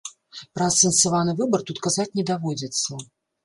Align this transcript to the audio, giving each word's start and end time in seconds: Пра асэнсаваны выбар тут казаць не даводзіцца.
Пра 0.57 0.65
асэнсаваны 0.73 1.37
выбар 1.43 1.67
тут 1.69 1.85
казаць 1.87 2.09
не 2.19 2.29
даводзіцца. 2.33 2.91